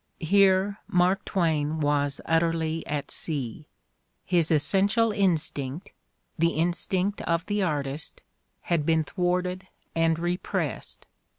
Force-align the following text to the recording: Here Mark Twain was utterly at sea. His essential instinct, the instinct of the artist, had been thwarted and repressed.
Here 0.19 0.79
Mark 0.87 1.23
Twain 1.25 1.79
was 1.79 2.19
utterly 2.25 2.83
at 2.87 3.11
sea. 3.11 3.67
His 4.25 4.49
essential 4.49 5.11
instinct, 5.11 5.91
the 6.39 6.53
instinct 6.53 7.21
of 7.21 7.45
the 7.45 7.61
artist, 7.61 8.21
had 8.61 8.83
been 8.83 9.03
thwarted 9.03 9.67
and 9.93 10.17
repressed. 10.17 11.05